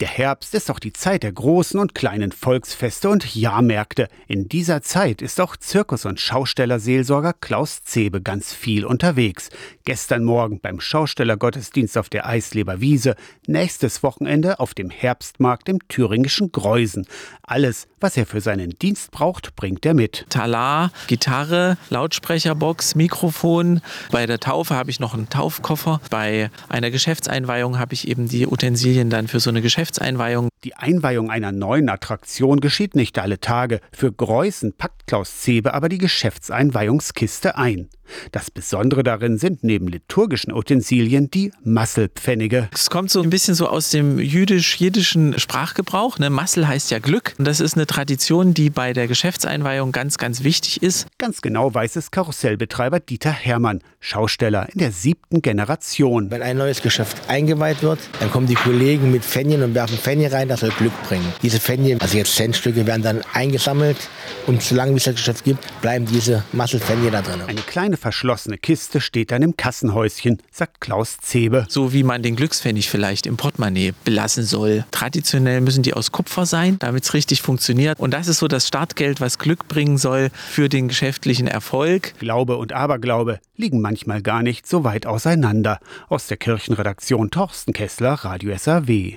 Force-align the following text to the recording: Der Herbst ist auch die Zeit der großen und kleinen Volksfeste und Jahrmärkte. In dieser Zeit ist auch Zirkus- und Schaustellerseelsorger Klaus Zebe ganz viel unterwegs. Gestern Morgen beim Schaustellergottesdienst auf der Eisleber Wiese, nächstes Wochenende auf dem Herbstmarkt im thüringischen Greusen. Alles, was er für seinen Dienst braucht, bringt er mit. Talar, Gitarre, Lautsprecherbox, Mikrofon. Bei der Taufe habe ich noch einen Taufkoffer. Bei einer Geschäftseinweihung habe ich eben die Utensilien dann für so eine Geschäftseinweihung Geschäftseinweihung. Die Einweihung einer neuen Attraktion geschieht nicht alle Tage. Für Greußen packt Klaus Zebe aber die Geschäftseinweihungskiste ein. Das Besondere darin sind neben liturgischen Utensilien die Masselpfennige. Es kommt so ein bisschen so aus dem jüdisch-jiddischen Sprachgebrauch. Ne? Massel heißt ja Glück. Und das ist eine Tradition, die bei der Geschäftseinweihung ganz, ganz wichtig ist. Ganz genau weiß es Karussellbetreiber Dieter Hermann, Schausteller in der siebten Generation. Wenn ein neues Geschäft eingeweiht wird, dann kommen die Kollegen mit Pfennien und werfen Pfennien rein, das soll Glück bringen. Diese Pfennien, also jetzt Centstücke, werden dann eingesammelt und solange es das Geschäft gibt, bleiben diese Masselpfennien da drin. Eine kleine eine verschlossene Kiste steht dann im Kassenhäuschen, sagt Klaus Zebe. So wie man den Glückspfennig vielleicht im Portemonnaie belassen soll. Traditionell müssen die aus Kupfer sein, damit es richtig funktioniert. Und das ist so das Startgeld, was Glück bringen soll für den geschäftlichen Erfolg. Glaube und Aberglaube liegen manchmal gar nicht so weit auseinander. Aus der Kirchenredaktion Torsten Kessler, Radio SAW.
Der 0.00 0.08
Herbst 0.08 0.54
ist 0.54 0.70
auch 0.70 0.78
die 0.78 0.92
Zeit 0.92 1.22
der 1.22 1.32
großen 1.32 1.80
und 1.80 1.94
kleinen 1.94 2.30
Volksfeste 2.30 3.08
und 3.08 3.34
Jahrmärkte. 3.34 4.08
In 4.28 4.46
dieser 4.46 4.82
Zeit 4.82 5.22
ist 5.22 5.40
auch 5.40 5.56
Zirkus- 5.56 6.04
und 6.04 6.20
Schaustellerseelsorger 6.20 7.32
Klaus 7.32 7.82
Zebe 7.82 8.20
ganz 8.20 8.52
viel 8.52 8.84
unterwegs. 8.84 9.48
Gestern 9.86 10.22
Morgen 10.22 10.60
beim 10.60 10.80
Schaustellergottesdienst 10.80 11.96
auf 11.96 12.10
der 12.10 12.26
Eisleber 12.26 12.82
Wiese, 12.82 13.16
nächstes 13.46 14.02
Wochenende 14.02 14.60
auf 14.60 14.74
dem 14.74 14.90
Herbstmarkt 14.90 15.70
im 15.70 15.78
thüringischen 15.88 16.52
Greusen. 16.52 17.06
Alles, 17.42 17.88
was 17.98 18.18
er 18.18 18.26
für 18.26 18.42
seinen 18.42 18.78
Dienst 18.78 19.12
braucht, 19.12 19.56
bringt 19.56 19.86
er 19.86 19.94
mit. 19.94 20.26
Talar, 20.28 20.92
Gitarre, 21.06 21.78
Lautsprecherbox, 21.88 22.96
Mikrofon. 22.96 23.80
Bei 24.10 24.26
der 24.26 24.40
Taufe 24.40 24.74
habe 24.74 24.90
ich 24.90 25.00
noch 25.00 25.14
einen 25.14 25.30
Taufkoffer. 25.30 26.02
Bei 26.10 26.50
einer 26.68 26.90
Geschäftseinweihung 26.90 27.78
habe 27.78 27.94
ich 27.94 28.08
eben 28.08 28.28
die 28.28 28.46
Utensilien 28.46 29.08
dann 29.08 29.26
für 29.26 29.40
so 29.40 29.48
eine 29.48 29.62
Geschäftseinweihung 29.62 29.85
Geschäftseinweihung. 29.86 30.48
Die 30.66 30.74
Einweihung 30.74 31.30
einer 31.30 31.52
neuen 31.52 31.88
Attraktion 31.88 32.58
geschieht 32.58 32.96
nicht 32.96 33.20
alle 33.20 33.38
Tage. 33.38 33.80
Für 33.92 34.10
Greußen 34.10 34.72
packt 34.72 35.06
Klaus 35.06 35.42
Zebe 35.42 35.74
aber 35.74 35.88
die 35.88 35.98
Geschäftseinweihungskiste 35.98 37.56
ein. 37.56 37.88
Das 38.32 38.50
Besondere 38.50 39.02
darin 39.02 39.38
sind 39.38 39.64
neben 39.64 39.88
liturgischen 39.88 40.52
Utensilien 40.52 41.30
die 41.30 41.52
Masselpfennige. 41.62 42.68
Es 42.72 42.90
kommt 42.90 43.10
so 43.10 43.22
ein 43.22 43.30
bisschen 43.30 43.54
so 43.54 43.68
aus 43.68 43.90
dem 43.90 44.18
jüdisch-jiddischen 44.18 45.38
Sprachgebrauch. 45.38 46.18
Ne? 46.18 46.30
Massel 46.30 46.68
heißt 46.68 46.90
ja 46.90 46.98
Glück. 46.98 47.34
Und 47.38 47.46
das 47.46 47.60
ist 47.60 47.74
eine 47.74 47.86
Tradition, 47.86 48.54
die 48.54 48.70
bei 48.70 48.92
der 48.92 49.08
Geschäftseinweihung 49.08 49.92
ganz, 49.92 50.18
ganz 50.18 50.44
wichtig 50.44 50.82
ist. 50.82 51.06
Ganz 51.18 51.42
genau 51.42 51.72
weiß 51.72 51.96
es 51.96 52.10
Karussellbetreiber 52.10 53.00
Dieter 53.00 53.32
Hermann, 53.32 53.80
Schausteller 54.00 54.68
in 54.72 54.78
der 54.78 54.92
siebten 54.92 55.42
Generation. 55.42 56.30
Wenn 56.30 56.42
ein 56.42 56.56
neues 56.56 56.82
Geschäft 56.82 57.28
eingeweiht 57.28 57.82
wird, 57.82 57.98
dann 58.20 58.30
kommen 58.30 58.46
die 58.46 58.54
Kollegen 58.54 59.10
mit 59.10 59.24
Pfennien 59.24 59.62
und 59.62 59.74
werfen 59.74 59.98
Pfennien 59.98 60.32
rein, 60.32 60.48
das 60.56 60.68
soll 60.68 60.78
Glück 60.78 61.02
bringen. 61.08 61.32
Diese 61.42 61.58
Pfennien, 61.58 62.00
also 62.00 62.16
jetzt 62.16 62.34
Centstücke, 62.36 62.86
werden 62.86 63.02
dann 63.02 63.22
eingesammelt 63.32 63.96
und 64.46 64.62
solange 64.62 64.96
es 64.96 65.04
das 65.04 65.16
Geschäft 65.16 65.44
gibt, 65.44 65.58
bleiben 65.80 66.06
diese 66.06 66.44
Masselpfennien 66.52 67.12
da 67.12 67.22
drin. 67.22 67.42
Eine 67.46 67.62
kleine 67.62 67.96
eine 67.96 67.96
verschlossene 67.96 68.58
Kiste 68.58 69.00
steht 69.00 69.30
dann 69.30 69.42
im 69.42 69.56
Kassenhäuschen, 69.56 70.42
sagt 70.52 70.82
Klaus 70.82 71.16
Zebe. 71.22 71.64
So 71.68 71.94
wie 71.94 72.02
man 72.02 72.22
den 72.22 72.36
Glückspfennig 72.36 72.90
vielleicht 72.90 73.26
im 73.26 73.38
Portemonnaie 73.38 73.94
belassen 74.04 74.44
soll. 74.44 74.84
Traditionell 74.90 75.62
müssen 75.62 75.82
die 75.82 75.94
aus 75.94 76.12
Kupfer 76.12 76.44
sein, 76.44 76.78
damit 76.78 77.04
es 77.04 77.14
richtig 77.14 77.40
funktioniert. 77.40 77.98
Und 77.98 78.12
das 78.12 78.28
ist 78.28 78.38
so 78.38 78.48
das 78.48 78.68
Startgeld, 78.68 79.22
was 79.22 79.38
Glück 79.38 79.66
bringen 79.68 79.96
soll 79.96 80.28
für 80.34 80.68
den 80.68 80.88
geschäftlichen 80.88 81.48
Erfolg. 81.48 82.12
Glaube 82.18 82.58
und 82.58 82.74
Aberglaube 82.74 83.40
liegen 83.56 83.80
manchmal 83.80 84.20
gar 84.20 84.42
nicht 84.42 84.66
so 84.66 84.84
weit 84.84 85.06
auseinander. 85.06 85.80
Aus 86.08 86.26
der 86.26 86.36
Kirchenredaktion 86.36 87.30
Torsten 87.30 87.72
Kessler, 87.72 88.12
Radio 88.12 88.54
SAW. 88.58 89.14